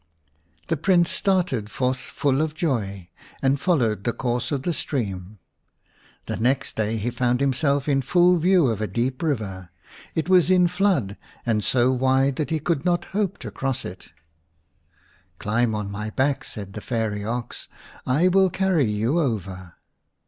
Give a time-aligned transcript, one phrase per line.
[0.67, 3.07] The Prince started forth full of joy,
[3.43, 5.37] and followed the course of the stream.
[6.25, 9.69] The next day he found himself in full view of a deep river;
[10.15, 12.83] it was in flood, and so wide that he could.
[12.83, 14.07] not hope to cross it.
[14.07, 14.09] >^"
[15.37, 17.67] Climb on my back," said the fairy ox;
[18.03, 19.75] "I will carry you over."